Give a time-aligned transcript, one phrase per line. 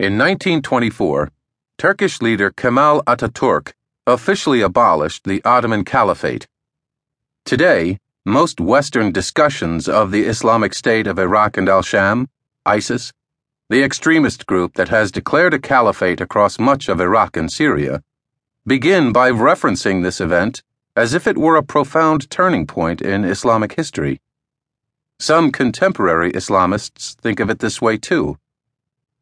[0.00, 1.32] In 1924,
[1.76, 3.72] Turkish leader Kemal Ataturk
[4.06, 6.46] officially abolished the Ottoman Caliphate.
[7.44, 12.28] Today, most Western discussions of the Islamic State of Iraq and al Sham,
[12.64, 13.12] ISIS,
[13.70, 18.04] the extremist group that has declared a caliphate across much of Iraq and Syria,
[18.64, 20.62] begin by referencing this event
[20.94, 24.20] as if it were a profound turning point in Islamic history.
[25.18, 28.38] Some contemporary Islamists think of it this way too.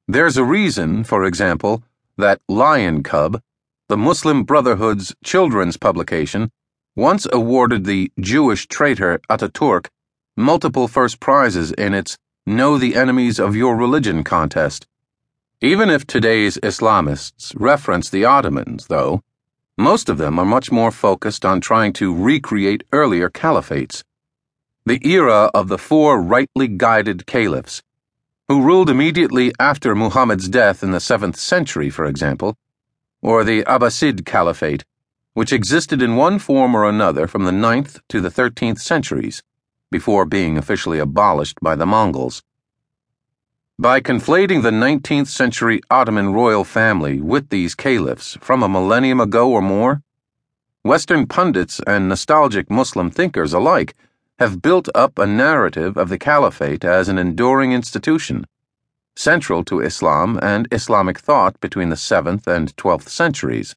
[0.09, 1.83] There's a reason, for example,
[2.17, 3.43] that Lion Cub,
[3.89, 6.53] the Muslim Brotherhood's children's publication,
[6.95, 9.89] once awarded the Jewish traitor Ataturk
[10.37, 12.17] multiple first prizes in its
[12.47, 14.87] Know the Enemies of Your Religion contest.
[15.61, 19.23] Even if today's Islamists reference the Ottomans, though,
[19.77, 24.05] most of them are much more focused on trying to recreate earlier caliphates.
[24.85, 27.83] The era of the four rightly guided caliphs
[28.49, 32.57] who ruled immediately after Muhammad's death in the 7th century, for example,
[33.21, 34.85] or the Abbasid Caliphate,
[35.35, 39.43] which existed in one form or another from the 9th to the 13th centuries,
[39.91, 42.43] before being officially abolished by the Mongols.
[43.79, 49.51] By conflating the 19th century Ottoman royal family with these caliphs from a millennium ago
[49.51, 50.03] or more,
[50.83, 53.97] Western pundits and nostalgic Muslim thinkers alike
[54.39, 58.47] have built up a narrative of the caliphate as an enduring institution,
[59.15, 63.75] central to Islam and Islamic thought between the 7th and 12th centuries.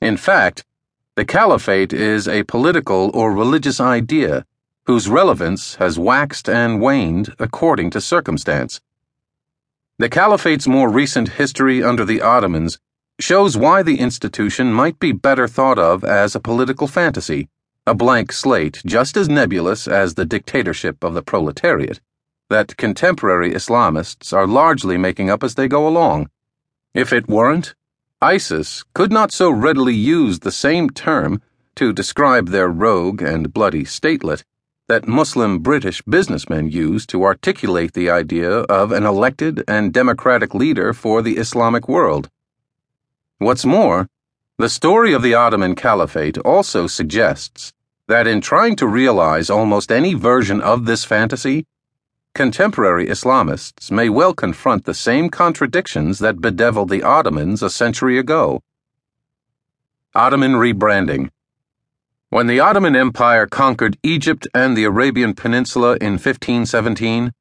[0.00, 0.64] In fact,
[1.14, 4.44] the caliphate is a political or religious idea
[4.86, 8.80] whose relevance has waxed and waned according to circumstance.
[9.98, 12.80] The caliphate's more recent history under the Ottomans
[13.20, 17.48] shows why the institution might be better thought of as a political fantasy
[17.86, 22.00] a blank slate just as nebulous as the dictatorship of the proletariat,
[22.50, 26.28] that contemporary Islamists are largely making up as they go along.
[26.94, 27.74] If it weren't,
[28.22, 31.42] ISIS could not so readily use the same term
[31.74, 34.44] to describe their rogue and bloody statelet
[34.86, 40.92] that Muslim British businessmen use to articulate the idea of an elected and democratic leader
[40.92, 42.28] for the Islamic world.
[43.38, 44.08] What's more,
[44.56, 47.72] the story of the Ottoman Caliphate also suggests
[48.06, 51.66] that in trying to realize almost any version of this fantasy,
[52.34, 58.62] contemporary Islamists may well confront the same contradictions that bedeviled the Ottomans a century ago.
[60.14, 61.30] Ottoman rebranding.
[62.30, 67.32] When the Ottoman Empire conquered Egypt and the Arabian Peninsula in 1517,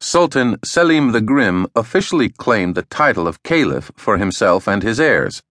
[0.00, 5.42] Sultan Selim the Grim officially claimed the title of Caliph for himself and his heirs.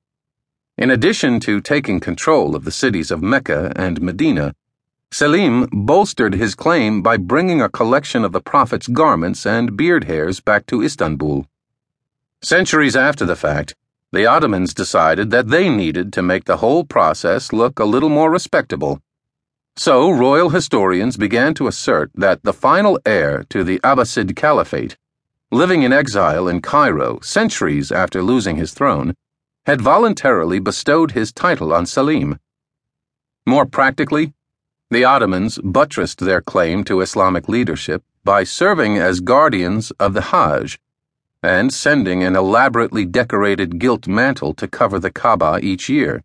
[0.78, 4.54] In addition to taking control of the cities of Mecca and Medina,
[5.10, 10.42] Selim bolstered his claim by bringing a collection of the Prophet's garments and beard hairs
[10.42, 11.48] back to Istanbul.
[12.42, 13.74] Centuries after the fact,
[14.12, 18.30] the Ottomans decided that they needed to make the whole process look a little more
[18.30, 19.02] respectable.
[19.78, 24.98] So, royal historians began to assert that the final heir to the Abbasid Caliphate,
[25.52, 29.16] living in exile in Cairo centuries after losing his throne,
[29.66, 32.40] had voluntarily bestowed his title on Selim.
[33.46, 34.34] More practically,
[34.92, 40.80] the Ottomans buttressed their claim to Islamic leadership by serving as guardians of the Hajj
[41.42, 46.24] and sending an elaborately decorated gilt mantle to cover the Kaaba each year.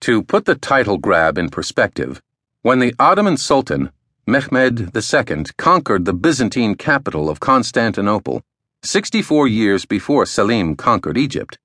[0.00, 2.22] To put the title grab in perspective,
[2.62, 3.90] when the Ottoman Sultan,
[4.26, 8.42] Mehmed II, conquered the Byzantine capital of Constantinople,
[8.82, 11.58] 64 years before Selim conquered Egypt,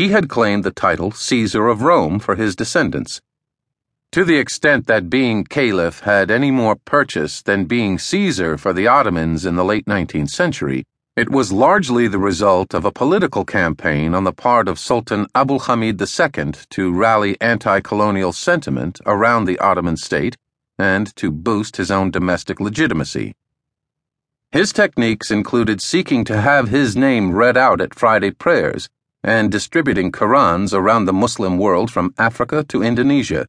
[0.00, 3.20] he had claimed the title Caesar of Rome for his descendants.
[4.12, 8.86] To the extent that being caliph had any more purchase than being Caesar for the
[8.86, 14.14] Ottomans in the late 19th century, it was largely the result of a political campaign
[14.14, 19.58] on the part of Sultan Abdul Hamid II to rally anti colonial sentiment around the
[19.58, 20.38] Ottoman state
[20.78, 23.34] and to boost his own domestic legitimacy.
[24.50, 28.88] His techniques included seeking to have his name read out at Friday prayers
[29.22, 33.46] and distributing Qurans around the Muslim world from Africa to Indonesia.